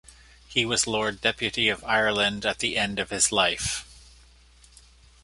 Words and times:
He 0.47 0.65
was 0.65 0.87
Lord 0.87 1.21
Deputy 1.21 1.69
of 1.69 1.83
Ireland 1.83 2.43
at 2.43 2.57
the 2.57 2.75
end 2.75 2.97
of 2.97 3.11
his 3.11 3.31
life. 3.31 3.85